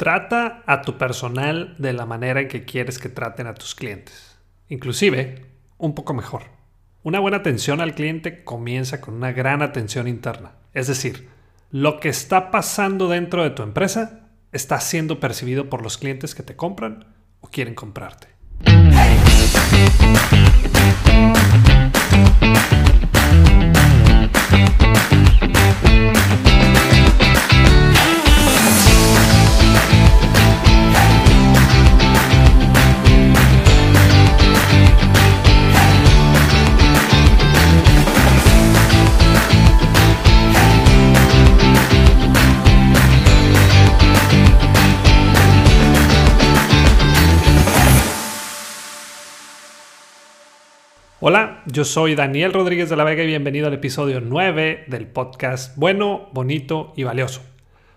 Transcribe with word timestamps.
Trata 0.00 0.62
a 0.64 0.80
tu 0.80 0.96
personal 0.96 1.74
de 1.76 1.92
la 1.92 2.06
manera 2.06 2.40
en 2.40 2.48
que 2.48 2.64
quieres 2.64 2.98
que 2.98 3.10
traten 3.10 3.46
a 3.46 3.52
tus 3.52 3.74
clientes. 3.74 4.38
Inclusive, 4.70 5.44
un 5.76 5.94
poco 5.94 6.14
mejor. 6.14 6.44
Una 7.02 7.20
buena 7.20 7.36
atención 7.36 7.82
al 7.82 7.94
cliente 7.94 8.42
comienza 8.42 9.02
con 9.02 9.12
una 9.12 9.32
gran 9.32 9.60
atención 9.60 10.08
interna. 10.08 10.52
Es 10.72 10.86
decir, 10.86 11.28
lo 11.70 12.00
que 12.00 12.08
está 12.08 12.50
pasando 12.50 13.10
dentro 13.10 13.42
de 13.42 13.50
tu 13.50 13.62
empresa 13.62 14.30
está 14.52 14.80
siendo 14.80 15.20
percibido 15.20 15.68
por 15.68 15.82
los 15.82 15.98
clientes 15.98 16.34
que 16.34 16.42
te 16.42 16.56
compran 16.56 17.04
o 17.42 17.48
quieren 17.48 17.74
comprarte. 17.74 18.28
Hola, 51.22 51.62
yo 51.66 51.84
soy 51.84 52.14
Daniel 52.14 52.54
Rodríguez 52.54 52.88
de 52.88 52.96
la 52.96 53.04
Vega 53.04 53.22
y 53.22 53.26
bienvenido 53.26 53.66
al 53.66 53.74
episodio 53.74 54.22
9 54.22 54.84
del 54.86 55.06
podcast 55.06 55.76
Bueno, 55.76 56.30
Bonito 56.32 56.94
y 56.96 57.02
Valioso, 57.02 57.42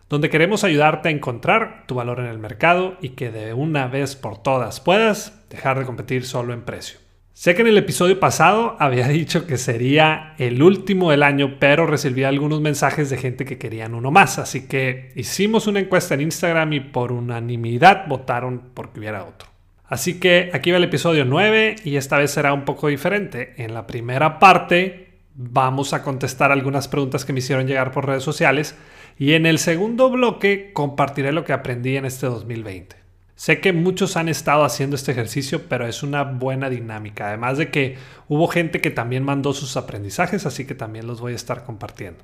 donde 0.10 0.30
queremos 0.30 0.66
ayudarte 0.66 1.08
a 1.08 1.14
encontrar 1.14 1.86
tu 1.88 1.96
valor 1.96 2.20
en 2.20 2.26
el 2.26 2.38
mercado 2.38 2.98
y 3.00 3.12
que 3.12 3.32
de 3.32 3.54
una 3.54 3.88
vez 3.88 4.18
por 4.18 4.44
todas 4.44 4.82
puedas 4.82 5.42
dejar 5.50 5.80
de 5.80 5.86
competir 5.86 6.26
solo 6.26 6.54
en 6.54 6.64
precio. 6.64 7.00
Sé 7.32 7.56
que 7.56 7.62
en 7.62 7.70
el 7.70 7.78
episodio 7.78 8.20
pasado 8.20 8.76
había 8.78 9.08
dicho 9.08 9.48
que 9.48 9.56
sería 9.58 10.36
el 10.38 10.62
último 10.62 11.12
del 11.12 11.24
año, 11.24 11.56
pero 11.62 11.88
recibí 11.88 12.26
algunos 12.26 12.60
mensajes 12.60 13.10
de 13.10 13.16
gente 13.16 13.46
que 13.46 13.58
querían 13.58 13.96
uno 13.96 14.12
más, 14.12 14.38
así 14.38 14.68
que 14.68 15.14
hicimos 15.16 15.66
una 15.68 15.80
encuesta 15.80 16.14
en 16.14 16.24
Instagram 16.24 16.74
y 16.74 16.80
por 16.82 17.14
unanimidad 17.14 18.06
votaron 18.06 18.72
porque 18.74 19.00
hubiera 19.00 19.24
otro. 19.24 19.53
Así 19.94 20.20
que 20.20 20.50
aquí 20.54 20.72
va 20.72 20.78
el 20.78 20.86
episodio 20.86 21.24
9 21.24 21.76
y 21.84 21.98
esta 21.98 22.18
vez 22.18 22.32
será 22.32 22.52
un 22.52 22.66
poco 22.66 22.88
diferente. 22.88 23.54
En 23.58 23.76
la 23.76 23.86
primera 23.86 24.40
parte 24.40 25.20
vamos 25.36 25.94
a 25.94 26.02
contestar 26.02 26.52
algunas 26.52 26.88
preguntas 26.88 27.26
que 27.26 27.32
me 27.32 27.38
hicieron 27.38 27.68
llegar 27.68 27.92
por 27.92 28.08
redes 28.08 28.24
sociales 28.24 28.76
y 29.20 29.34
en 29.34 29.46
el 29.46 29.60
segundo 29.60 30.10
bloque 30.10 30.72
compartiré 30.74 31.32
lo 31.32 31.44
que 31.44 31.54
aprendí 31.54 31.96
en 31.96 32.06
este 32.06 32.26
2020. 32.26 32.96
Sé 33.36 33.62
que 33.62 33.72
muchos 33.72 34.18
han 34.18 34.30
estado 34.30 34.64
haciendo 34.64 34.96
este 34.96 35.12
ejercicio, 35.12 35.66
pero 35.70 35.86
es 35.86 36.02
una 36.02 36.24
buena 36.24 36.72
dinámica. 36.72 37.28
Además 37.28 37.60
de 37.60 37.70
que 37.70 37.96
hubo 38.28 38.48
gente 38.48 38.82
que 38.82 38.90
también 38.90 39.24
mandó 39.24 39.54
sus 39.54 39.78
aprendizajes, 39.78 40.48
así 40.48 40.66
que 40.66 40.74
también 40.74 41.06
los 41.06 41.22
voy 41.22 41.34
a 41.34 41.36
estar 41.36 41.66
compartiendo. 41.66 42.24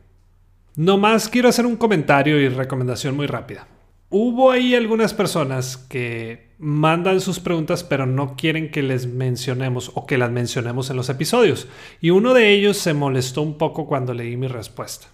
No 0.75 0.97
más 0.97 1.29
quiero 1.29 1.49
hacer 1.49 1.67
un 1.67 1.75
comentario 1.75 2.41
y 2.41 2.49
recomendación 2.49 3.15
muy 3.15 3.27
rápida. 3.27 3.67
Hubo 4.11 4.49
ahí 4.49 4.73
algunas 4.73 5.13
personas 5.13 5.77
que 5.77 6.49
mandan 6.57 7.21
sus 7.21 7.39
preguntas 7.39 7.83
pero 7.83 8.05
no 8.05 8.35
quieren 8.35 8.71
que 8.71 8.81
les 8.81 9.05
mencionemos 9.05 9.91
o 9.93 10.05
que 10.07 10.17
las 10.17 10.31
mencionemos 10.31 10.89
en 10.89 10.97
los 10.97 11.09
episodios. 11.09 11.67
Y 12.01 12.09
uno 12.09 12.33
de 12.33 12.49
ellos 12.51 12.77
se 12.77 12.93
molestó 12.93 13.41
un 13.43 13.57
poco 13.57 13.85
cuando 13.85 14.13
leí 14.13 14.35
mi 14.35 14.47
respuesta. 14.47 15.07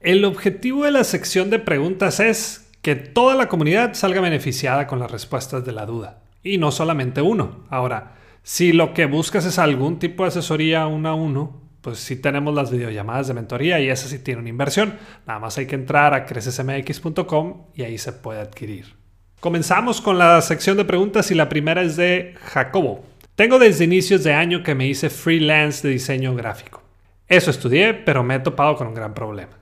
El 0.00 0.24
objetivo 0.24 0.84
de 0.84 0.90
la 0.90 1.04
sección 1.04 1.48
de 1.48 1.58
preguntas 1.60 2.20
es 2.20 2.70
que 2.82 2.96
toda 2.96 3.34
la 3.36 3.48
comunidad 3.48 3.94
salga 3.94 4.20
beneficiada 4.20 4.86
con 4.86 4.98
las 4.98 5.10
respuestas 5.10 5.64
de 5.64 5.72
la 5.72 5.86
duda. 5.86 6.22
Y 6.42 6.58
no 6.58 6.72
solamente 6.72 7.22
uno. 7.22 7.64
Ahora, 7.70 8.16
si 8.42 8.72
lo 8.72 8.92
que 8.92 9.06
buscas 9.06 9.46
es 9.46 9.58
algún 9.58 9.98
tipo 9.98 10.24
de 10.24 10.28
asesoría 10.28 10.86
uno 10.86 11.08
a 11.08 11.14
uno, 11.14 11.63
pues 11.84 11.98
sí 11.98 12.16
tenemos 12.16 12.54
las 12.54 12.70
videollamadas 12.70 13.28
de 13.28 13.34
mentoría 13.34 13.78
y 13.78 13.90
esa 13.90 14.08
sí 14.08 14.18
tiene 14.18 14.40
una 14.40 14.48
inversión. 14.48 14.94
Nada 15.26 15.38
más 15.38 15.58
hay 15.58 15.66
que 15.66 15.74
entrar 15.74 16.14
a 16.14 16.24
crecesmx.com 16.24 17.66
y 17.74 17.82
ahí 17.82 17.98
se 17.98 18.14
puede 18.14 18.40
adquirir. 18.40 18.96
Comenzamos 19.38 20.00
con 20.00 20.16
la 20.16 20.40
sección 20.40 20.78
de 20.78 20.86
preguntas 20.86 21.30
y 21.30 21.34
la 21.34 21.50
primera 21.50 21.82
es 21.82 21.96
de 21.96 22.36
Jacobo. 22.40 23.04
Tengo 23.34 23.58
desde 23.58 23.84
inicios 23.84 24.24
de 24.24 24.32
año 24.32 24.62
que 24.62 24.74
me 24.74 24.86
hice 24.86 25.10
freelance 25.10 25.86
de 25.86 25.92
diseño 25.92 26.34
gráfico. 26.34 26.82
Eso 27.28 27.50
estudié, 27.50 27.92
pero 27.92 28.24
me 28.24 28.36
he 28.36 28.40
topado 28.40 28.76
con 28.76 28.86
un 28.86 28.94
gran 28.94 29.12
problema. 29.12 29.58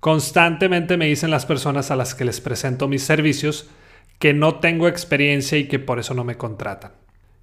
Constantemente 0.00 0.96
me 0.96 1.08
dicen 1.08 1.30
las 1.30 1.44
personas 1.44 1.90
a 1.90 1.96
las 1.96 2.14
que 2.14 2.24
les 2.24 2.40
presento 2.40 2.88
mis 2.88 3.02
servicios 3.02 3.68
que 4.18 4.32
no 4.32 4.60
tengo 4.60 4.88
experiencia 4.88 5.58
y 5.58 5.68
que 5.68 5.78
por 5.78 5.98
eso 5.98 6.14
no 6.14 6.24
me 6.24 6.38
contratan. 6.38 6.92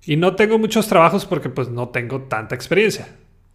Y 0.04 0.16
no 0.18 0.36
tengo 0.36 0.58
muchos 0.58 0.88
trabajos 0.88 1.28
porque 1.28 1.50
pues 1.50 1.70
no 1.70 1.90
tengo 1.90 2.24
tanta 2.24 2.56
experiencia. 2.56 3.08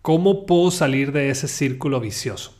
¿Cómo 0.09 0.47
puedo 0.47 0.71
salir 0.71 1.13
de 1.13 1.29
ese 1.29 1.49
círculo 1.49 2.01
vicioso? 2.01 2.55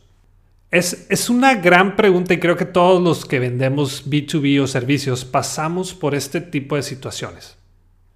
Es, 0.69 1.07
es, 1.09 1.31
una 1.31 1.55
gran 1.55 1.95
pregunta 1.95 2.35
y 2.35 2.39
creo 2.39 2.55
que 2.55 2.65
todos 2.65 3.01
los 3.01 3.25
que 3.25 3.39
vendemos 3.39 4.07
B2B 4.07 4.61
o 4.61 4.67
servicios 4.67 5.25
pasamos 5.25 5.95
por 5.95 6.13
este 6.13 6.41
tipo 6.41 6.75
de 6.75 6.83
situaciones. 6.83 7.57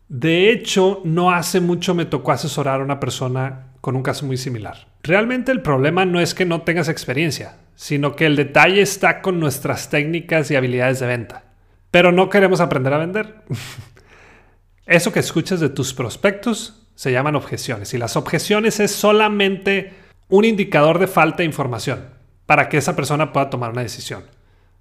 De 0.07 0.51
hecho, 0.51 1.01
no 1.03 1.31
hace 1.31 1.61
mucho 1.61 1.95
me 1.95 2.05
tocó 2.05 2.31
asesorar 2.31 2.79
a 2.79 2.83
una 2.83 2.99
persona 2.99 3.71
con 3.81 3.95
un 3.95 4.03
caso 4.03 4.27
muy 4.27 4.37
similar. 4.37 4.87
Realmente 5.01 5.51
el 5.51 5.63
problema 5.63 6.05
no 6.05 6.19
es 6.19 6.35
que 6.35 6.45
no 6.45 6.61
tengas 6.61 6.87
experiencia, 6.87 7.57
sino 7.73 8.15
que 8.15 8.27
el 8.27 8.35
detalle 8.35 8.83
está 8.83 9.23
con 9.23 9.39
nuestras 9.39 9.89
técnicas 9.89 10.51
y 10.51 10.55
habilidades 10.55 10.99
de 10.99 11.07
venta. 11.07 11.45
Pero 11.89 12.11
no 12.11 12.29
queremos 12.29 12.61
aprender 12.61 12.93
a 12.93 12.99
vender. 12.99 13.41
Eso 14.85 15.11
que 15.11 15.21
escuchas 15.21 15.59
de 15.59 15.69
tus 15.69 15.91
prospectos 15.91 16.82
se 16.95 17.11
llaman 17.11 17.35
objeciones. 17.35 17.93
Y 17.93 17.97
las 17.97 18.15
objeciones 18.15 18.79
es 18.79 18.91
solamente 18.91 19.93
un 20.29 20.45
indicador 20.45 20.99
de 20.99 21.07
falta 21.07 21.37
de 21.37 21.45
información 21.45 22.05
para 22.45 22.69
que 22.69 22.77
esa 22.77 22.95
persona 22.95 23.31
pueda 23.31 23.49
tomar 23.49 23.71
una 23.71 23.81
decisión. 23.83 24.23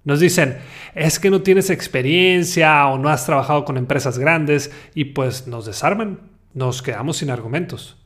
Nos 0.03 0.19
dicen, 0.19 0.57
es 0.95 1.17
que 1.17 1.29
no 1.29 1.41
tienes 1.41 1.69
experiencia 1.69 2.87
o 2.87 2.97
no 2.97 3.09
has 3.09 3.25
trabajado 3.25 3.63
con 3.63 3.77
empresas 3.77 4.19
grandes 4.19 4.71
y 4.93 5.05
pues 5.05 5.47
nos 5.47 5.65
desarman, 5.65 6.19
nos 6.53 6.81
quedamos 6.81 7.17
sin 7.17 7.29
argumentos. 7.29 7.97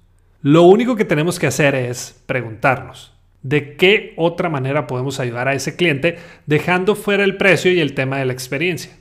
Lo 0.41 0.63
único 0.63 0.95
que 0.95 1.05
tenemos 1.05 1.39
que 1.39 1.47
hacer 1.47 1.73
es 1.73 2.21
preguntarnos, 2.27 3.13
¿de 3.41 3.75
qué 3.75 4.13
otra 4.15 4.49
manera 4.49 4.85
podemos 4.85 5.19
ayudar 5.19 5.47
a 5.47 5.53
ese 5.53 5.75
cliente 5.75 6.19
dejando 6.45 6.95
fuera 6.95 7.23
el 7.23 7.37
precio 7.37 7.71
y 7.71 7.79
el 7.79 7.95
tema 7.95 8.19
de 8.19 8.25
la 8.25 8.33
experiencia? 8.33 8.91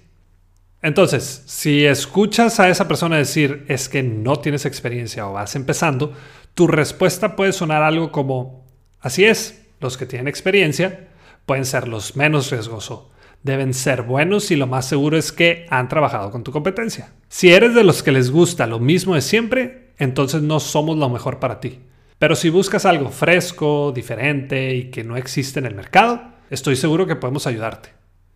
Entonces, 0.86 1.42
si 1.46 1.84
escuchas 1.84 2.60
a 2.60 2.68
esa 2.68 2.86
persona 2.86 3.16
decir 3.16 3.64
es 3.66 3.88
que 3.88 4.04
no 4.04 4.36
tienes 4.36 4.64
experiencia 4.66 5.26
o 5.26 5.32
vas 5.32 5.56
empezando, 5.56 6.12
tu 6.54 6.68
respuesta 6.68 7.34
puede 7.34 7.52
sonar 7.52 7.82
algo 7.82 8.12
como, 8.12 8.64
así 9.00 9.24
es, 9.24 9.66
los 9.80 9.96
que 9.96 10.06
tienen 10.06 10.28
experiencia 10.28 11.08
pueden 11.44 11.64
ser 11.64 11.88
los 11.88 12.14
menos 12.14 12.52
riesgosos. 12.52 13.08
Deben 13.42 13.74
ser 13.74 14.02
buenos 14.02 14.52
y 14.52 14.54
lo 14.54 14.68
más 14.68 14.86
seguro 14.86 15.18
es 15.18 15.32
que 15.32 15.66
han 15.70 15.88
trabajado 15.88 16.30
con 16.30 16.44
tu 16.44 16.52
competencia. 16.52 17.10
Si 17.28 17.52
eres 17.52 17.74
de 17.74 17.82
los 17.82 18.04
que 18.04 18.12
les 18.12 18.30
gusta 18.30 18.68
lo 18.68 18.78
mismo 18.78 19.16
de 19.16 19.22
siempre, 19.22 19.90
entonces 19.98 20.40
no 20.40 20.60
somos 20.60 20.96
lo 20.96 21.08
mejor 21.08 21.40
para 21.40 21.58
ti. 21.58 21.80
Pero 22.20 22.36
si 22.36 22.48
buscas 22.48 22.86
algo 22.86 23.10
fresco, 23.10 23.90
diferente 23.90 24.72
y 24.76 24.84
que 24.92 25.02
no 25.02 25.16
existe 25.16 25.58
en 25.58 25.66
el 25.66 25.74
mercado, 25.74 26.22
estoy 26.48 26.76
seguro 26.76 27.08
que 27.08 27.16
podemos 27.16 27.48
ayudarte. 27.48 27.88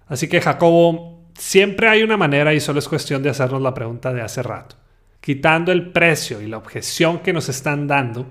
Así 0.08 0.26
que 0.26 0.40
Jacobo, 0.40 1.19
Siempre 1.40 1.88
hay 1.88 2.02
una 2.02 2.18
manera 2.18 2.52
y 2.52 2.60
solo 2.60 2.80
es 2.80 2.86
cuestión 2.86 3.22
de 3.22 3.30
hacernos 3.30 3.62
la 3.62 3.72
pregunta 3.72 4.12
de 4.12 4.20
hace 4.20 4.42
rato. 4.42 4.76
Quitando 5.22 5.72
el 5.72 5.90
precio 5.90 6.42
y 6.42 6.46
la 6.46 6.58
objeción 6.58 7.20
que 7.20 7.32
nos 7.32 7.48
están 7.48 7.86
dando, 7.86 8.26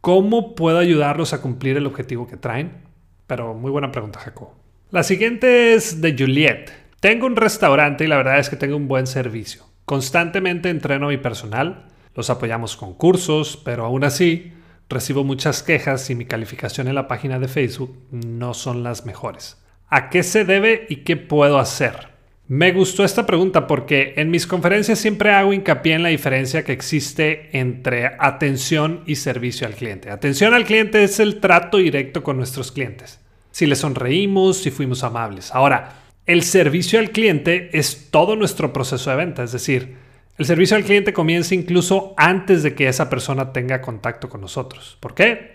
¿cómo 0.00 0.56
puedo 0.56 0.78
ayudarlos 0.78 1.32
a 1.32 1.40
cumplir 1.40 1.76
el 1.76 1.86
objetivo 1.86 2.26
que 2.26 2.36
traen? 2.36 2.82
Pero 3.28 3.54
muy 3.54 3.70
buena 3.70 3.92
pregunta, 3.92 4.18
Jacob. 4.18 4.48
La 4.90 5.04
siguiente 5.04 5.74
es 5.74 6.00
de 6.00 6.16
Juliet. 6.18 6.72
Tengo 6.98 7.26
un 7.26 7.36
restaurante 7.36 8.04
y 8.04 8.08
la 8.08 8.16
verdad 8.16 8.40
es 8.40 8.50
que 8.50 8.56
tengo 8.56 8.76
un 8.76 8.88
buen 8.88 9.06
servicio. 9.06 9.62
Constantemente 9.84 10.68
entreno 10.68 11.06
a 11.06 11.10
mi 11.10 11.18
personal, 11.18 11.86
los 12.16 12.28
apoyamos 12.28 12.76
con 12.76 12.94
cursos, 12.94 13.56
pero 13.56 13.84
aún 13.84 14.02
así 14.02 14.52
recibo 14.88 15.22
muchas 15.22 15.62
quejas 15.62 16.10
y 16.10 16.16
mi 16.16 16.24
calificación 16.24 16.88
en 16.88 16.96
la 16.96 17.06
página 17.06 17.38
de 17.38 17.46
Facebook 17.46 17.96
no 18.10 18.52
son 18.52 18.82
las 18.82 19.06
mejores. 19.06 19.62
¿A 19.86 20.10
qué 20.10 20.24
se 20.24 20.44
debe 20.44 20.86
y 20.88 21.04
qué 21.04 21.16
puedo 21.16 21.60
hacer? 21.60 22.11
Me 22.48 22.72
gustó 22.72 23.04
esta 23.04 23.24
pregunta 23.24 23.66
porque 23.66 24.14
en 24.16 24.30
mis 24.30 24.46
conferencias 24.46 24.98
siempre 24.98 25.30
hago 25.30 25.52
hincapié 25.52 25.94
en 25.94 26.02
la 26.02 26.08
diferencia 26.08 26.64
que 26.64 26.72
existe 26.72 27.48
entre 27.56 28.16
atención 28.18 29.02
y 29.06 29.14
servicio 29.16 29.66
al 29.66 29.74
cliente. 29.74 30.10
Atención 30.10 30.52
al 30.52 30.64
cliente 30.64 31.04
es 31.04 31.20
el 31.20 31.40
trato 31.40 31.78
directo 31.78 32.22
con 32.22 32.36
nuestros 32.36 32.72
clientes. 32.72 33.20
Si 33.52 33.66
le 33.66 33.76
sonreímos, 33.76 34.58
si 34.58 34.70
fuimos 34.70 35.04
amables. 35.04 35.50
Ahora, 35.54 36.02
el 36.26 36.42
servicio 36.42 36.98
al 36.98 37.10
cliente 37.10 37.70
es 37.72 38.10
todo 38.10 38.36
nuestro 38.36 38.72
proceso 38.72 39.10
de 39.10 39.16
venta, 39.16 39.42
es 39.42 39.52
decir, 39.52 39.96
el 40.38 40.46
servicio 40.46 40.76
al 40.76 40.84
cliente 40.84 41.12
comienza 41.12 41.54
incluso 41.54 42.14
antes 42.16 42.62
de 42.62 42.74
que 42.74 42.88
esa 42.88 43.10
persona 43.10 43.52
tenga 43.52 43.80
contacto 43.80 44.28
con 44.28 44.40
nosotros. 44.40 44.96
¿Por 44.98 45.14
qué? 45.14 45.52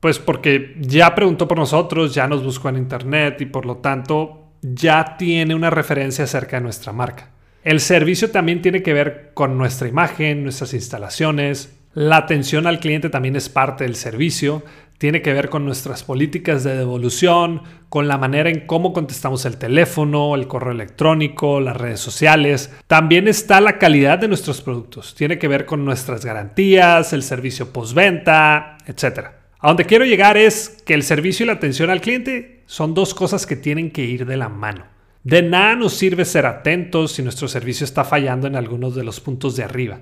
Pues 0.00 0.18
porque 0.18 0.74
ya 0.80 1.14
preguntó 1.14 1.48
por 1.48 1.58
nosotros, 1.58 2.14
ya 2.14 2.26
nos 2.26 2.44
buscó 2.44 2.68
en 2.68 2.76
internet 2.76 3.40
y 3.40 3.46
por 3.46 3.66
lo 3.66 3.76
tanto 3.78 4.45
ya 4.74 5.16
tiene 5.16 5.54
una 5.54 5.70
referencia 5.70 6.24
acerca 6.24 6.56
de 6.56 6.62
nuestra 6.62 6.92
marca. 6.92 7.30
El 7.62 7.80
servicio 7.80 8.30
también 8.30 8.62
tiene 8.62 8.82
que 8.82 8.92
ver 8.92 9.30
con 9.34 9.58
nuestra 9.58 9.88
imagen, 9.88 10.42
nuestras 10.42 10.72
instalaciones. 10.74 11.76
La 11.94 12.16
atención 12.16 12.66
al 12.66 12.78
cliente 12.78 13.10
también 13.10 13.36
es 13.36 13.48
parte 13.48 13.84
del 13.84 13.96
servicio. 13.96 14.62
Tiene 14.98 15.20
que 15.20 15.32
ver 15.32 15.50
con 15.50 15.64
nuestras 15.64 16.04
políticas 16.04 16.64
de 16.64 16.76
devolución, 16.76 17.62
con 17.88 18.08
la 18.08 18.18
manera 18.18 18.48
en 18.48 18.66
cómo 18.66 18.92
contestamos 18.92 19.44
el 19.44 19.58
teléfono, 19.58 20.34
el 20.34 20.46
correo 20.46 20.72
electrónico, 20.72 21.60
las 21.60 21.76
redes 21.76 22.00
sociales. 22.00 22.72
También 22.86 23.28
está 23.28 23.60
la 23.60 23.78
calidad 23.78 24.18
de 24.18 24.28
nuestros 24.28 24.62
productos. 24.62 25.14
Tiene 25.14 25.38
que 25.38 25.48
ver 25.48 25.66
con 25.66 25.84
nuestras 25.84 26.24
garantías, 26.24 27.12
el 27.12 27.22
servicio 27.22 27.72
postventa, 27.72 28.78
etc. 28.86 29.45
A 29.66 29.70
donde 29.70 29.84
quiero 29.84 30.04
llegar 30.04 30.36
es 30.36 30.80
que 30.86 30.94
el 30.94 31.02
servicio 31.02 31.42
y 31.42 31.48
la 31.48 31.54
atención 31.54 31.90
al 31.90 32.00
cliente 32.00 32.62
son 32.66 32.94
dos 32.94 33.14
cosas 33.14 33.46
que 33.46 33.56
tienen 33.56 33.90
que 33.90 34.04
ir 34.04 34.24
de 34.24 34.36
la 34.36 34.48
mano. 34.48 34.84
De 35.24 35.42
nada 35.42 35.74
nos 35.74 35.94
sirve 35.94 36.24
ser 36.24 36.46
atentos 36.46 37.10
si 37.10 37.22
nuestro 37.24 37.48
servicio 37.48 37.82
está 37.82 38.04
fallando 38.04 38.46
en 38.46 38.54
algunos 38.54 38.94
de 38.94 39.02
los 39.02 39.18
puntos 39.18 39.56
de 39.56 39.64
arriba. 39.64 39.98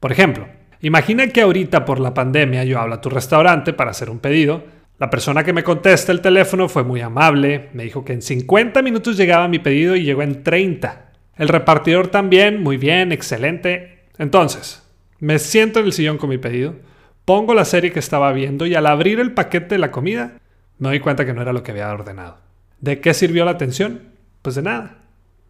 Por 0.00 0.12
ejemplo, 0.12 0.48
imagina 0.80 1.26
que 1.26 1.42
ahorita 1.42 1.84
por 1.84 2.00
la 2.00 2.14
pandemia 2.14 2.64
yo 2.64 2.80
hablo 2.80 2.94
a 2.94 3.00
tu 3.02 3.10
restaurante 3.10 3.74
para 3.74 3.90
hacer 3.90 4.08
un 4.08 4.18
pedido. 4.18 4.64
La 4.98 5.10
persona 5.10 5.44
que 5.44 5.52
me 5.52 5.62
contesta 5.62 6.10
el 6.10 6.22
teléfono 6.22 6.70
fue 6.70 6.82
muy 6.82 7.02
amable, 7.02 7.68
me 7.74 7.82
dijo 7.82 8.06
que 8.06 8.14
en 8.14 8.22
50 8.22 8.80
minutos 8.80 9.18
llegaba 9.18 9.46
mi 9.46 9.58
pedido 9.58 9.94
y 9.94 10.04
llegó 10.04 10.22
en 10.22 10.42
30. 10.42 11.12
El 11.36 11.48
repartidor 11.48 12.08
también, 12.08 12.62
muy 12.62 12.78
bien, 12.78 13.12
excelente. 13.12 14.04
Entonces, 14.16 14.82
me 15.18 15.38
siento 15.38 15.80
en 15.80 15.84
el 15.84 15.92
sillón 15.92 16.16
con 16.16 16.30
mi 16.30 16.38
pedido 16.38 16.76
Pongo 17.24 17.54
la 17.54 17.64
serie 17.64 17.92
que 17.92 18.00
estaba 18.00 18.32
viendo 18.32 18.66
y 18.66 18.74
al 18.74 18.86
abrir 18.86 19.20
el 19.20 19.32
paquete 19.32 19.76
de 19.76 19.78
la 19.78 19.90
comida 19.90 20.38
me 20.78 20.88
doy 20.88 21.00
cuenta 21.00 21.24
que 21.24 21.32
no 21.32 21.42
era 21.42 21.52
lo 21.52 21.62
que 21.62 21.70
había 21.70 21.92
ordenado. 21.92 22.38
¿De 22.80 23.00
qué 23.00 23.14
sirvió 23.14 23.44
la 23.44 23.52
atención? 23.52 24.02
Pues 24.42 24.56
de 24.56 24.62
nada. 24.62 24.98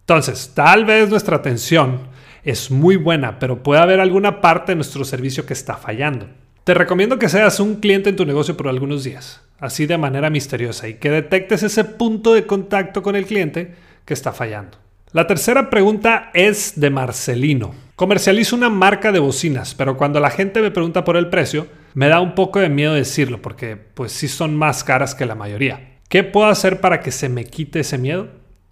Entonces, 0.00 0.52
tal 0.54 0.84
vez 0.84 1.08
nuestra 1.08 1.36
atención 1.36 2.00
es 2.44 2.70
muy 2.70 2.96
buena, 2.96 3.38
pero 3.38 3.62
puede 3.62 3.80
haber 3.80 4.00
alguna 4.00 4.42
parte 4.42 4.72
de 4.72 4.76
nuestro 4.76 5.04
servicio 5.04 5.46
que 5.46 5.54
está 5.54 5.76
fallando. 5.76 6.26
Te 6.64 6.74
recomiendo 6.74 7.19
que 7.19 7.30
seas 7.30 7.58
un 7.60 7.76
cliente 7.76 8.10
en 8.10 8.16
tu 8.16 8.26
negocio 8.26 8.56
por 8.56 8.69
algunos 8.69 9.04
días, 9.04 9.40
así 9.58 9.86
de 9.86 9.96
manera 9.96 10.28
misteriosa, 10.28 10.88
y 10.88 10.94
que 10.94 11.10
detectes 11.10 11.62
ese 11.62 11.84
punto 11.84 12.34
de 12.34 12.46
contacto 12.46 13.02
con 13.02 13.16
el 13.16 13.24
cliente 13.24 13.74
que 14.04 14.14
está 14.14 14.32
fallando. 14.32 14.76
La 15.12 15.26
tercera 15.26 15.70
pregunta 15.70 16.30
es 16.34 16.78
de 16.78 16.90
Marcelino. 16.90 17.74
Comercializo 18.02 18.56
una 18.56 18.69
marca 18.69 19.12
de 19.12 19.20
bocinas, 19.20 19.76
pero 19.76 19.96
cuando 19.96 20.19
la 20.19 20.31
gente 20.31 20.60
me 20.60 20.72
pregunta 20.72 21.04
por 21.04 21.16
el 21.16 21.28
precio, 21.28 21.69
me 21.94 22.08
da 22.08 22.20
un 22.20 22.34
poco 22.34 22.58
de 22.58 22.69
miedo 22.69 22.94
decirlo 22.94 23.40
porque 23.40 23.76
pues 23.76 24.10
sí 24.10 24.26
son 24.26 24.56
más 24.56 24.82
caras 24.82 25.14
que 25.14 25.25
la 25.25 25.37
mayoría. 25.37 26.00
¿Qué 26.08 26.25
puedo 26.25 26.49
hacer 26.49 26.81
para 26.81 26.99
que 26.99 27.12
se 27.12 27.28
me 27.28 27.44
quite 27.44 27.78
ese 27.78 27.99
miedo? 27.99 28.26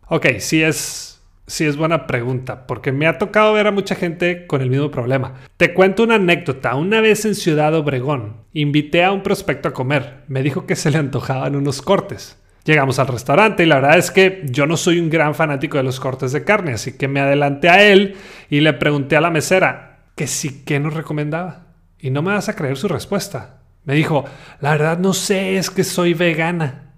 Ok, 0.08 0.26
sí 0.40 0.64
es, 0.64 1.22
sí 1.46 1.64
es 1.64 1.76
buena 1.76 2.08
pregunta, 2.08 2.66
porque 2.66 2.90
me 2.90 3.06
ha 3.06 3.18
tocado 3.18 3.52
ver 3.52 3.68
a 3.68 3.70
mucha 3.70 3.94
gente 3.94 4.48
con 4.48 4.62
el 4.62 4.68
mismo 4.68 4.90
problema. 4.90 5.34
Te 5.56 5.74
cuento 5.74 6.02
una 6.02 6.16
anécdota. 6.16 6.74
Una 6.74 7.00
vez 7.00 7.24
en 7.24 7.36
Ciudad 7.36 7.72
Obregón, 7.76 8.34
invité 8.52 9.04
a 9.04 9.12
un 9.12 9.22
prospecto 9.22 9.68
a 9.68 9.72
comer. 9.72 10.24
Me 10.26 10.42
dijo 10.42 10.66
que 10.66 10.74
se 10.74 10.90
le 10.90 10.98
antojaban 10.98 11.54
unos 11.54 11.82
cortes. 11.82 12.36
Llegamos 12.64 12.98
al 12.98 13.08
restaurante 13.08 13.62
y 13.62 13.66
la 13.66 13.76
verdad 13.76 13.98
es 13.98 14.10
que 14.10 14.42
yo 14.44 14.66
no 14.66 14.76
soy 14.76 15.00
un 15.00 15.08
gran 15.08 15.34
fanático 15.34 15.78
de 15.78 15.82
los 15.82 15.98
cortes 15.98 16.32
de 16.32 16.44
carne, 16.44 16.72
así 16.72 16.96
que 16.96 17.08
me 17.08 17.20
adelanté 17.20 17.68
a 17.68 17.82
él 17.82 18.16
y 18.50 18.60
le 18.60 18.72
pregunté 18.74 19.16
a 19.16 19.20
la 19.20 19.30
mesera 19.30 20.00
que 20.14 20.26
sí 20.26 20.62
que 20.64 20.78
nos 20.78 20.94
recomendaba. 20.94 21.66
Y 21.98 22.10
no 22.10 22.22
me 22.22 22.32
vas 22.32 22.48
a 22.48 22.56
creer 22.56 22.76
su 22.76 22.88
respuesta. 22.88 23.60
Me 23.84 23.94
dijo, 23.94 24.24
la 24.60 24.72
verdad 24.72 24.98
no 24.98 25.14
sé, 25.14 25.56
es 25.56 25.70
que 25.70 25.84
soy 25.84 26.14
vegana. 26.14 26.92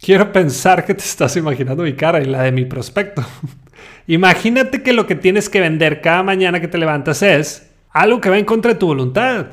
Quiero 0.00 0.32
pensar 0.32 0.84
que 0.84 0.94
te 0.94 1.04
estás 1.04 1.36
imaginando 1.36 1.82
mi 1.82 1.92
cara 1.92 2.20
y 2.20 2.24
la 2.24 2.42
de 2.42 2.52
mi 2.52 2.64
prospecto. 2.64 3.24
Imagínate 4.06 4.82
que 4.82 4.92
lo 4.92 5.06
que 5.06 5.14
tienes 5.14 5.48
que 5.48 5.60
vender 5.60 6.00
cada 6.00 6.22
mañana 6.22 6.60
que 6.60 6.68
te 6.68 6.78
levantas 6.78 7.22
es 7.22 7.70
algo 7.90 8.20
que 8.20 8.30
va 8.30 8.38
en 8.38 8.44
contra 8.44 8.72
de 8.72 8.78
tu 8.78 8.86
voluntad. 8.86 9.46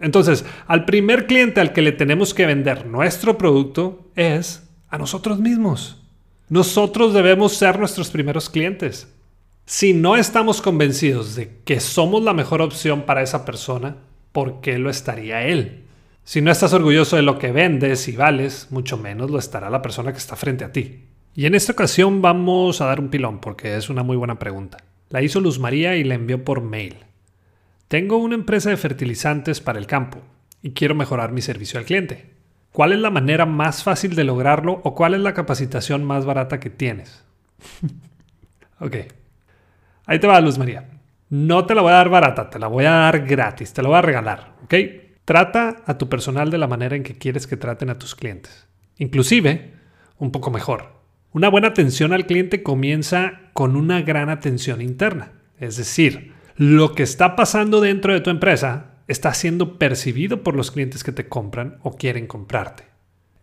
Entonces, 0.00 0.44
al 0.66 0.84
primer 0.84 1.26
cliente 1.26 1.60
al 1.60 1.72
que 1.72 1.82
le 1.82 1.92
tenemos 1.92 2.32
que 2.32 2.46
vender 2.46 2.86
nuestro 2.86 3.36
producto 3.36 4.10
es 4.16 4.69
a 4.90 4.98
nosotros 4.98 5.38
mismos. 5.38 6.02
Nosotros 6.48 7.14
debemos 7.14 7.52
ser 7.52 7.78
nuestros 7.78 8.10
primeros 8.10 8.50
clientes. 8.50 9.08
Si 9.66 9.94
no 9.94 10.16
estamos 10.16 10.60
convencidos 10.60 11.36
de 11.36 11.58
que 11.64 11.78
somos 11.78 12.24
la 12.24 12.34
mejor 12.34 12.60
opción 12.60 13.02
para 13.02 13.22
esa 13.22 13.44
persona, 13.44 13.98
¿por 14.32 14.60
qué 14.60 14.78
lo 14.78 14.90
estaría 14.90 15.42
él? 15.42 15.84
Si 16.24 16.40
no 16.40 16.50
estás 16.50 16.72
orgulloso 16.72 17.16
de 17.16 17.22
lo 17.22 17.38
que 17.38 17.52
vendes 17.52 18.08
y 18.08 18.16
vales, 18.16 18.66
mucho 18.70 18.98
menos 18.98 19.30
lo 19.30 19.38
estará 19.38 19.70
la 19.70 19.82
persona 19.82 20.12
que 20.12 20.18
está 20.18 20.36
frente 20.36 20.64
a 20.64 20.72
ti. 20.72 21.04
Y 21.34 21.46
en 21.46 21.54
esta 21.54 21.72
ocasión 21.72 22.20
vamos 22.20 22.80
a 22.80 22.86
dar 22.86 23.00
un 23.00 23.08
pilón 23.08 23.40
porque 23.40 23.76
es 23.76 23.88
una 23.88 24.02
muy 24.02 24.16
buena 24.16 24.38
pregunta. 24.38 24.78
La 25.08 25.22
hizo 25.22 25.40
Luz 25.40 25.58
María 25.58 25.96
y 25.96 26.04
la 26.04 26.14
envió 26.14 26.44
por 26.44 26.62
mail. 26.62 26.96
Tengo 27.88 28.16
una 28.16 28.34
empresa 28.34 28.70
de 28.70 28.76
fertilizantes 28.76 29.60
para 29.60 29.78
el 29.78 29.86
campo 29.86 30.18
y 30.62 30.70
quiero 30.70 30.94
mejorar 30.94 31.32
mi 31.32 31.42
servicio 31.42 31.78
al 31.78 31.86
cliente. 31.86 32.39
¿Cuál 32.72 32.92
es 32.92 33.00
la 33.00 33.10
manera 33.10 33.46
más 33.46 33.82
fácil 33.82 34.14
de 34.14 34.24
lograrlo 34.24 34.80
o 34.84 34.94
cuál 34.94 35.14
es 35.14 35.20
la 35.20 35.34
capacitación 35.34 36.04
más 36.04 36.24
barata 36.24 36.60
que 36.60 36.70
tienes? 36.70 37.24
ok. 38.80 38.96
Ahí 40.06 40.18
te 40.18 40.26
va, 40.26 40.40
Luz 40.40 40.58
María. 40.58 40.88
No 41.28 41.66
te 41.66 41.74
la 41.74 41.82
voy 41.82 41.92
a 41.92 41.96
dar 41.96 42.08
barata, 42.08 42.50
te 42.50 42.58
la 42.58 42.66
voy 42.66 42.84
a 42.84 42.90
dar 42.90 43.26
gratis, 43.26 43.72
te 43.72 43.82
la 43.82 43.88
voy 43.88 43.98
a 43.98 44.02
regalar, 44.02 44.54
¿ok? 44.64 44.74
Trata 45.24 45.76
a 45.86 45.96
tu 45.96 46.08
personal 46.08 46.50
de 46.50 46.58
la 46.58 46.66
manera 46.66 46.96
en 46.96 47.04
que 47.04 47.18
quieres 47.18 47.46
que 47.46 47.56
traten 47.56 47.90
a 47.90 47.98
tus 47.98 48.16
clientes. 48.16 48.66
Inclusive, 48.98 49.74
un 50.18 50.32
poco 50.32 50.50
mejor. 50.50 51.00
Una 51.32 51.48
buena 51.48 51.68
atención 51.68 52.12
al 52.12 52.26
cliente 52.26 52.64
comienza 52.64 53.40
con 53.52 53.76
una 53.76 54.02
gran 54.02 54.28
atención 54.28 54.80
interna. 54.80 55.32
Es 55.60 55.76
decir, 55.76 56.32
lo 56.56 56.94
que 56.94 57.04
está 57.04 57.36
pasando 57.36 57.80
dentro 57.80 58.12
de 58.12 58.20
tu 58.20 58.30
empresa 58.30 58.96
está 59.10 59.34
siendo 59.34 59.76
percibido 59.78 60.42
por 60.42 60.54
los 60.54 60.70
clientes 60.70 61.02
que 61.02 61.12
te 61.12 61.28
compran 61.28 61.78
o 61.82 61.96
quieren 61.96 62.26
comprarte. 62.26 62.84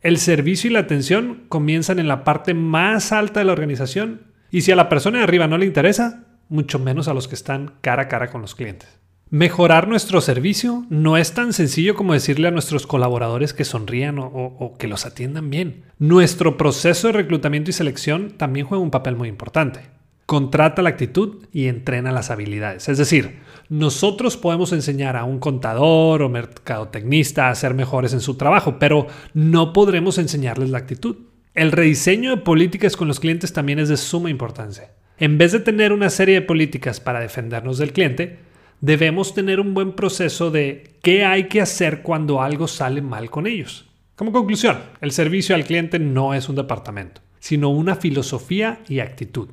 El 0.01 0.17
servicio 0.17 0.69
y 0.69 0.73
la 0.73 0.79
atención 0.79 1.43
comienzan 1.49 1.99
en 1.99 2.07
la 2.07 2.23
parte 2.23 2.53
más 2.53 3.11
alta 3.11 3.41
de 3.41 3.45
la 3.45 3.51
organización 3.51 4.21
y 4.49 4.61
si 4.61 4.71
a 4.71 4.77
la 4.77 4.87
persona 4.87 5.17
de 5.17 5.25
arriba 5.25 5.47
no 5.47 5.57
le 5.57 5.65
interesa, 5.65 6.23
mucho 6.47 6.79
menos 6.79 7.09
a 7.09 7.13
los 7.13 7.27
que 7.27 7.35
están 7.35 7.73
cara 7.81 8.03
a 8.03 8.07
cara 8.07 8.29
con 8.29 8.41
los 8.41 8.55
clientes. 8.55 8.97
Mejorar 9.29 9.89
nuestro 9.89 10.21
servicio 10.21 10.85
no 10.89 11.17
es 11.17 11.33
tan 11.33 11.51
sencillo 11.51 11.95
como 11.95 12.13
decirle 12.13 12.47
a 12.47 12.51
nuestros 12.51 12.87
colaboradores 12.87 13.53
que 13.53 13.65
sonrían 13.65 14.19
o, 14.19 14.27
o, 14.27 14.77
que 14.77 14.87
los 14.87 15.05
atiendan 15.05 15.49
bien. 15.49 15.83
Nuestro 15.99 16.55
proceso 16.55 17.07
de 17.07 17.13
reclutamiento 17.13 17.69
y 17.69 17.73
selección 17.73 18.31
también 18.37 18.65
juega 18.65 18.81
un 18.81 18.91
papel 18.91 19.17
muy 19.17 19.27
importante. 19.27 19.81
Contrata 20.25 20.81
la 20.81 20.89
actitud 20.89 21.45
y 21.51 21.67
entrena 21.67 22.13
las 22.13 22.31
habilidades. 22.31 22.87
Es 22.87 22.97
decir, 22.97 23.39
nosotros 23.69 24.37
podemos 24.37 24.71
enseñar 24.71 25.17
a 25.17 25.23
un 25.23 25.39
contador 25.39 26.21
o 26.21 26.29
mercadotecnista 26.29 27.49
a 27.49 27.55
ser 27.55 27.73
mejores 27.73 28.13
en 28.13 28.21
su 28.21 28.35
trabajo, 28.35 28.79
pero 28.79 29.07
no 29.33 29.73
podremos 29.73 30.17
enseñarles 30.17 30.69
la 30.69 30.77
actitud. 30.77 31.17
El 31.53 31.71
rediseño 31.71 32.29
de 32.29 32.41
políticas 32.41 32.95
con 32.95 33.07
los 33.07 33.19
clientes 33.19 33.51
también 33.51 33.79
es 33.79 33.89
de 33.89 33.97
suma 33.97 34.29
importancia. 34.29 34.91
En 35.17 35.37
vez 35.37 35.51
de 35.51 35.59
tener 35.59 35.91
una 35.91 36.09
serie 36.09 36.35
de 36.35 36.41
políticas 36.43 36.99
para 36.99 37.19
defendernos 37.19 37.77
del 37.79 37.91
cliente, 37.91 38.39
debemos 38.81 39.33
tener 39.33 39.59
un 39.59 39.73
buen 39.73 39.93
proceso 39.93 40.51
de 40.51 40.97
qué 41.01 41.25
hay 41.25 41.47
que 41.47 41.61
hacer 41.61 42.03
cuando 42.03 42.41
algo 42.41 42.67
sale 42.67 43.01
mal 43.01 43.29
con 43.29 43.47
ellos. 43.47 43.89
Como 44.15 44.31
conclusión, 44.31 44.77
el 45.01 45.11
servicio 45.11 45.55
al 45.55 45.63
cliente 45.63 45.99
no 45.99 46.33
es 46.33 46.47
un 46.47 46.55
departamento, 46.55 47.21
sino 47.39 47.69
una 47.69 47.95
filosofía 47.95 48.79
y 48.87 48.99
actitud. 48.99 49.49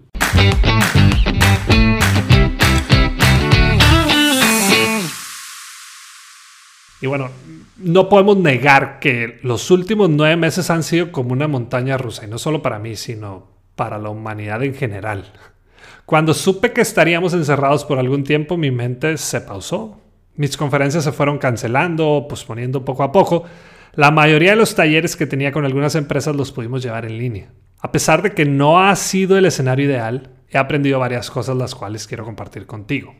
Y 7.04 7.06
bueno, 7.06 7.28
no 7.76 8.08
podemos 8.08 8.38
negar 8.38 8.98
que 8.98 9.38
los 9.42 9.70
últimos 9.70 10.08
nueve 10.08 10.38
meses 10.38 10.70
han 10.70 10.82
sido 10.82 11.12
como 11.12 11.34
una 11.34 11.46
montaña 11.46 11.98
rusa, 11.98 12.24
y 12.24 12.30
no 12.30 12.38
solo 12.38 12.62
para 12.62 12.78
mí, 12.78 12.96
sino 12.96 13.46
para 13.76 13.98
la 13.98 14.08
humanidad 14.08 14.62
en 14.62 14.74
general. 14.74 15.30
Cuando 16.06 16.32
supe 16.32 16.72
que 16.72 16.80
estaríamos 16.80 17.34
encerrados 17.34 17.84
por 17.84 17.98
algún 17.98 18.24
tiempo, 18.24 18.56
mi 18.56 18.70
mente 18.70 19.18
se 19.18 19.42
pausó. 19.42 20.00
Mis 20.36 20.56
conferencias 20.56 21.04
se 21.04 21.12
fueron 21.12 21.36
cancelando, 21.36 22.24
posponiendo 22.26 22.86
poco 22.86 23.02
a 23.02 23.12
poco. 23.12 23.44
La 23.92 24.10
mayoría 24.10 24.52
de 24.52 24.56
los 24.56 24.74
talleres 24.74 25.14
que 25.14 25.26
tenía 25.26 25.52
con 25.52 25.66
algunas 25.66 25.96
empresas 25.96 26.34
los 26.34 26.52
pudimos 26.52 26.82
llevar 26.82 27.04
en 27.04 27.18
línea. 27.18 27.52
A 27.80 27.92
pesar 27.92 28.22
de 28.22 28.32
que 28.32 28.46
no 28.46 28.80
ha 28.80 28.96
sido 28.96 29.36
el 29.36 29.44
escenario 29.44 29.84
ideal, 29.84 30.30
he 30.48 30.56
aprendido 30.56 31.00
varias 31.00 31.30
cosas 31.30 31.54
las 31.54 31.74
cuales 31.74 32.06
quiero 32.06 32.24
compartir 32.24 32.64
contigo. 32.64 33.14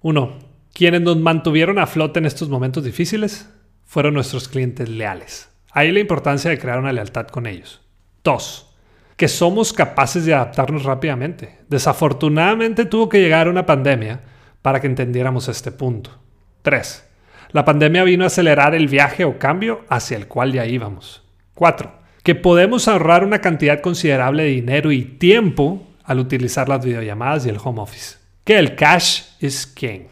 1. 0.00 0.49
Quienes 0.72 1.00
nos 1.00 1.16
mantuvieron 1.18 1.78
a 1.78 1.86
flote 1.86 2.18
en 2.18 2.26
estos 2.26 2.48
momentos 2.48 2.84
difíciles 2.84 3.48
fueron 3.84 4.14
nuestros 4.14 4.48
clientes 4.48 4.88
leales. 4.88 5.50
Ahí 5.72 5.92
la 5.92 6.00
importancia 6.00 6.50
de 6.50 6.58
crear 6.58 6.78
una 6.78 6.92
lealtad 6.92 7.28
con 7.28 7.46
ellos. 7.46 7.80
2. 8.24 8.74
Que 9.16 9.28
somos 9.28 9.72
capaces 9.72 10.24
de 10.24 10.34
adaptarnos 10.34 10.84
rápidamente. 10.84 11.58
Desafortunadamente 11.68 12.84
tuvo 12.84 13.08
que 13.08 13.20
llegar 13.20 13.48
una 13.48 13.66
pandemia 13.66 14.20
para 14.62 14.80
que 14.80 14.86
entendiéramos 14.86 15.48
este 15.48 15.72
punto. 15.72 16.18
3. 16.62 17.06
La 17.52 17.64
pandemia 17.64 18.04
vino 18.04 18.24
a 18.24 18.28
acelerar 18.28 18.74
el 18.74 18.88
viaje 18.88 19.24
o 19.24 19.38
cambio 19.38 19.84
hacia 19.88 20.16
el 20.16 20.28
cual 20.28 20.52
ya 20.52 20.66
íbamos. 20.66 21.22
4. 21.54 22.00
que 22.22 22.34
podemos 22.34 22.86
ahorrar 22.86 23.24
una 23.24 23.40
cantidad 23.40 23.80
considerable 23.80 24.44
de 24.44 24.50
dinero 24.50 24.92
y 24.92 25.02
tiempo 25.02 25.86
al 26.04 26.18
utilizar 26.18 26.68
las 26.68 26.84
videollamadas 26.84 27.46
y 27.46 27.48
el 27.48 27.58
home 27.62 27.80
office. 27.80 28.18
Que 28.44 28.58
el 28.58 28.76
cash 28.76 29.22
es 29.40 29.66
king. 29.66 30.08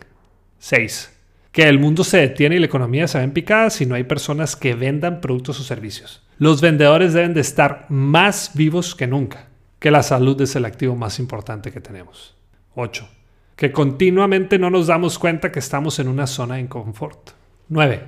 6. 0.68 1.14
Que 1.50 1.66
el 1.66 1.78
mundo 1.78 2.04
se 2.04 2.18
detiene 2.18 2.56
y 2.56 2.58
la 2.58 2.66
economía 2.66 3.08
se 3.08 3.16
ve 3.16 3.25
en 3.25 3.32
picada 3.32 3.70
si 3.70 3.87
no 3.87 3.94
hay 3.94 4.04
personas 4.04 4.54
que 4.54 4.75
vendan 4.75 5.22
productos 5.22 5.58
o 5.60 5.62
servicios. 5.62 6.22
Los 6.37 6.60
vendedores 6.60 7.14
deben 7.14 7.32
de 7.32 7.40
estar 7.40 7.87
más 7.88 8.50
vivos 8.52 8.94
que 8.94 9.06
nunca. 9.06 9.46
Que 9.78 9.90
la 9.90 10.02
salud 10.02 10.38
es 10.42 10.54
el 10.56 10.66
activo 10.66 10.94
más 10.94 11.18
importante 11.20 11.72
que 11.72 11.80
tenemos. 11.80 12.37
8. 12.75 13.08
Que 13.56 13.72
continuamente 13.72 14.58
no 14.58 14.68
nos 14.68 14.88
damos 14.88 15.18
cuenta 15.18 15.50
que 15.50 15.58
estamos 15.58 16.00
en 16.00 16.08
una 16.08 16.26
zona 16.26 16.56
de 16.56 16.68
confort. 16.68 17.30
9. 17.70 18.04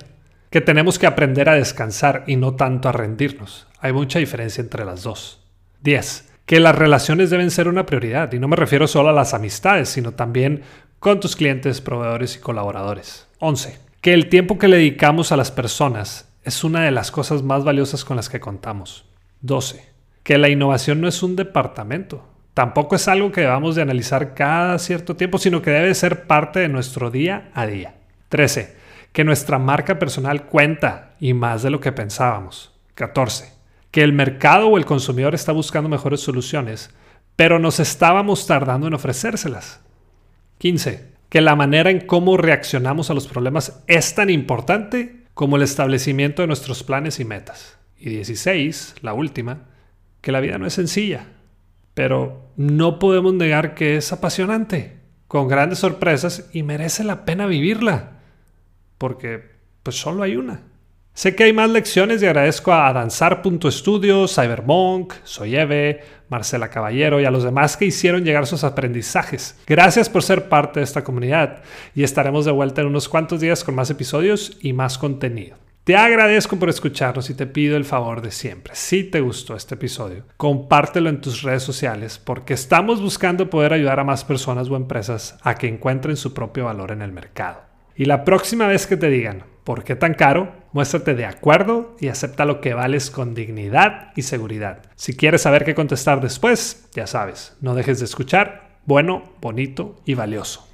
Que 0.50 0.60
tenemos 0.60 0.98
que 0.98 1.06
aprender 1.06 1.48
a 1.48 1.54
descansar 1.54 2.24
y 2.26 2.36
no 2.36 2.56
tanto 2.56 2.90
a 2.90 2.92
rendirnos. 2.92 3.68
Hay 3.80 3.94
mucha 3.94 4.18
diferencia 4.18 4.60
entre 4.60 4.84
las 4.84 5.02
dos. 5.02 5.42
10. 5.82 6.28
Que 6.44 6.60
las 6.60 6.76
relaciones 6.76 7.30
deben 7.30 7.50
ser 7.50 7.68
una 7.68 7.86
prioridad 7.86 8.30
y 8.34 8.38
no 8.38 8.48
me 8.48 8.56
refiero 8.56 8.86
solo 8.86 9.08
a 9.08 9.14
las 9.14 9.32
amistades, 9.32 9.88
sino 9.88 10.12
también 10.12 10.62
con 11.00 11.18
tus 11.18 11.34
clientes, 11.34 11.80
proveedores 11.80 12.36
y 12.36 12.38
colaboradores. 12.38 13.26
11. 13.40 13.78
Que 14.00 14.14
el 14.14 14.28
tiempo 14.28 14.58
que 14.58 14.68
le 14.68 14.76
dedicamos 14.76 15.32
a 15.32 15.36
las 15.36 15.50
personas 15.50 16.28
es 16.44 16.62
una 16.62 16.84
de 16.84 16.92
las 16.92 17.10
cosas 17.10 17.42
más 17.42 17.64
valiosas 17.64 18.04
con 18.04 18.16
las 18.16 18.28
que 18.28 18.38
contamos. 18.38 19.04
12. 19.40 19.84
Que 20.22 20.38
la 20.38 20.48
innovación 20.48 21.00
no 21.00 21.08
es 21.08 21.22
un 21.24 21.34
departamento. 21.34 22.24
Tampoco 22.54 22.94
es 22.94 23.08
algo 23.08 23.32
que 23.32 23.40
debamos 23.40 23.74
de 23.74 23.82
analizar 23.82 24.34
cada 24.34 24.78
cierto 24.78 25.16
tiempo, 25.16 25.38
sino 25.38 25.60
que 25.60 25.70
debe 25.70 25.94
ser 25.94 26.28
parte 26.28 26.60
de 26.60 26.68
nuestro 26.68 27.10
día 27.10 27.50
a 27.54 27.66
día. 27.66 27.94
13. 28.28 28.76
Que 29.12 29.24
nuestra 29.24 29.58
marca 29.58 29.98
personal 29.98 30.46
cuenta 30.46 31.16
y 31.18 31.34
más 31.34 31.62
de 31.62 31.70
lo 31.70 31.80
que 31.80 31.90
pensábamos. 31.90 32.72
14 32.94 33.60
que 33.90 34.02
el 34.02 34.12
mercado 34.12 34.68
o 34.68 34.78
el 34.78 34.84
consumidor 34.84 35.34
está 35.34 35.52
buscando 35.52 35.88
mejores 35.88 36.20
soluciones, 36.20 36.90
pero 37.36 37.58
nos 37.58 37.80
estábamos 37.80 38.46
tardando 38.46 38.86
en 38.86 38.94
ofrecérselas. 38.94 39.80
15. 40.60 41.08
Que 41.30 41.40
la 41.40 41.56
manera 41.56 41.90
en 41.90 42.06
cómo 42.06 42.36
reaccionamos 42.36 43.10
a 43.10 43.14
los 43.14 43.26
problemas 43.26 43.82
es 43.86 44.14
tan 44.14 44.28
importante 44.28 45.24
como 45.32 45.56
el 45.56 45.62
establecimiento 45.62 46.42
de 46.42 46.48
nuestros 46.48 46.82
planes 46.82 47.18
y 47.18 47.24
metas. 47.24 47.78
Y 47.98 48.10
16, 48.10 48.96
la 49.00 49.14
última, 49.14 49.68
que 50.20 50.32
la 50.32 50.40
vida 50.40 50.58
no 50.58 50.66
es 50.66 50.74
sencilla, 50.74 51.28
pero 51.94 52.50
no 52.56 52.98
podemos 52.98 53.32
negar 53.32 53.74
que 53.74 53.96
es 53.96 54.12
apasionante, 54.12 54.98
con 55.28 55.48
grandes 55.48 55.78
sorpresas 55.78 56.50
y 56.52 56.62
merece 56.62 57.04
la 57.04 57.24
pena 57.24 57.46
vivirla, 57.46 58.18
porque 58.98 59.52
pues 59.82 59.96
solo 59.96 60.24
hay 60.24 60.36
una. 60.36 60.60
Sé 61.14 61.34
que 61.34 61.44
hay 61.44 61.52
más 61.52 61.68
lecciones 61.68 62.22
y 62.22 62.26
agradezco 62.26 62.72
a 62.72 62.92
Danzar.studio, 62.92 64.26
Cybermonk, 64.26 65.14
Soyeve, 65.24 66.00
Marcela 66.28 66.70
Caballero 66.70 67.20
y 67.20 67.24
a 67.24 67.30
los 67.30 67.44
demás 67.44 67.76
que 67.76 67.84
hicieron 67.84 68.24
llegar 68.24 68.46
sus 68.46 68.64
aprendizajes. 68.64 69.58
Gracias 69.66 70.08
por 70.08 70.22
ser 70.22 70.48
parte 70.48 70.80
de 70.80 70.84
esta 70.84 71.04
comunidad 71.04 71.62
y 71.94 72.04
estaremos 72.04 72.44
de 72.44 72.52
vuelta 72.52 72.80
en 72.80 72.86
unos 72.86 73.08
cuantos 73.08 73.40
días 73.40 73.64
con 73.64 73.74
más 73.74 73.90
episodios 73.90 74.56
y 74.60 74.72
más 74.72 74.96
contenido. 74.96 75.58
Te 75.84 75.96
agradezco 75.96 76.56
por 76.56 76.68
escucharnos 76.68 77.30
y 77.30 77.34
te 77.34 77.46
pido 77.46 77.76
el 77.76 77.84
favor 77.84 78.22
de 78.22 78.30
siempre. 78.30 78.74
Si 78.76 79.02
te 79.02 79.20
gustó 79.20 79.56
este 79.56 79.74
episodio, 79.74 80.24
compártelo 80.36 81.08
en 81.08 81.20
tus 81.20 81.42
redes 81.42 81.64
sociales 81.64 82.20
porque 82.22 82.54
estamos 82.54 83.02
buscando 83.02 83.50
poder 83.50 83.72
ayudar 83.72 83.98
a 83.98 84.04
más 84.04 84.24
personas 84.24 84.68
o 84.68 84.76
empresas 84.76 85.38
a 85.42 85.56
que 85.56 85.66
encuentren 85.66 86.16
su 86.16 86.32
propio 86.32 86.66
valor 86.66 86.92
en 86.92 87.02
el 87.02 87.12
mercado. 87.12 87.62
Y 87.96 88.04
la 88.04 88.24
próxima 88.24 88.66
vez 88.68 88.86
que 88.86 88.96
te 88.96 89.08
digan, 89.08 89.44
¿Por 89.70 89.84
qué 89.84 89.94
tan 89.94 90.14
caro? 90.14 90.52
Muéstrate 90.72 91.14
de 91.14 91.24
acuerdo 91.24 91.96
y 92.00 92.08
acepta 92.08 92.44
lo 92.44 92.60
que 92.60 92.74
vales 92.74 93.08
con 93.08 93.34
dignidad 93.34 94.10
y 94.16 94.22
seguridad. 94.22 94.82
Si 94.96 95.14
quieres 95.14 95.42
saber 95.42 95.64
qué 95.64 95.76
contestar 95.76 96.20
después, 96.20 96.88
ya 96.92 97.06
sabes, 97.06 97.56
no 97.60 97.76
dejes 97.76 98.00
de 98.00 98.06
escuchar 98.06 98.80
bueno, 98.84 99.22
bonito 99.40 100.00
y 100.04 100.14
valioso. 100.14 100.66